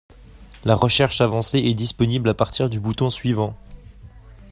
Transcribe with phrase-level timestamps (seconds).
[0.65, 3.55] La recherche avancée est disponible à partir du bouton suivant